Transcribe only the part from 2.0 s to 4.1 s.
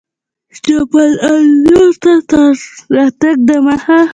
ته تر راتګ دمخه.